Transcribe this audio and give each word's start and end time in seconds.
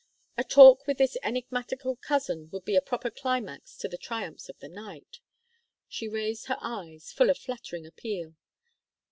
A 0.35 0.43
talk 0.43 0.87
with 0.87 0.97
this 0.97 1.15
enigmatical 1.21 1.95
cousin 1.97 2.49
would 2.49 2.65
be 2.65 2.75
a 2.75 2.81
proper 2.81 3.11
climax 3.11 3.77
to 3.77 3.87
the 3.87 3.99
triumphs 3.99 4.49
of 4.49 4.57
the 4.57 4.67
night. 4.67 5.19
She 5.87 6.07
raised 6.07 6.47
her 6.47 6.57
eyes, 6.59 7.11
full 7.11 7.29
of 7.29 7.37
flattering 7.37 7.85
appeal. 7.85 8.33